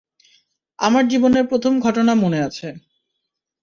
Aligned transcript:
আমার 0.79 1.03
জীবনের 1.07 1.45
প্রথম 1.47 1.73
ঘটনা 1.79 2.13
মনে 2.15 2.39
আছে। 2.41 2.67